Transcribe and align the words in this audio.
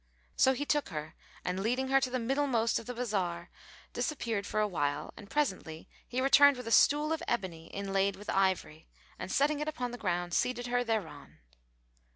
So 0.35 0.53
he 0.53 0.65
took 0.65 0.89
her 0.89 1.13
and 1.45 1.59
leading 1.61 1.89
her 1.89 2.01
to 2.01 2.09
the 2.09 2.17
middlemost 2.17 2.79
of 2.79 2.87
the 2.87 2.93
bazar 2.95 3.51
disappeared 3.93 4.47
for 4.47 4.59
a 4.59 4.67
while 4.67 5.13
and 5.15 5.29
presently 5.29 5.87
he 6.07 6.19
returned 6.21 6.57
with 6.57 6.65
a 6.65 6.71
stool 6.71 7.13
of 7.13 7.21
ebony, 7.27 7.67
inlaid 7.67 8.15
with 8.15 8.27
ivory, 8.31 8.87
and 9.19 9.31
setting 9.31 9.59
it 9.59 9.67
upon 9.67 9.91
the 9.91 9.99
ground, 10.01 10.33
seated 10.33 10.65
her 10.65 10.83
thereon. 10.83 11.37